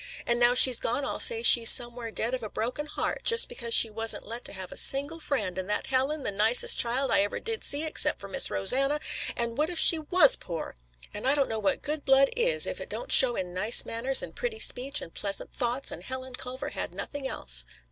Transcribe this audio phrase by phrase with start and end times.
[0.25, 3.47] "And now she's gone, and I'll say she's somewhere dead of a broken heart just
[3.47, 7.11] because she wasn't let to have a single friend and that Helen, the nicest child
[7.11, 8.99] I ever did see except Miss Rosanna,
[9.37, 10.75] and what if she was poor?
[11.13, 14.23] And I don't know what good blood is if it don't show in nice manners
[14.23, 17.63] and pretty speech and pleasant thoughts and Helen Culver had nothing else.